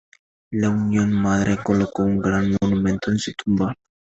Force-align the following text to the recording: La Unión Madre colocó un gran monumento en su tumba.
La 0.49 0.71
Unión 0.71 1.11
Madre 1.13 1.59
colocó 1.63 2.01
un 2.01 2.17
gran 2.17 2.57
monumento 2.59 3.11
en 3.11 3.19
su 3.19 3.33
tumba. 3.33 3.75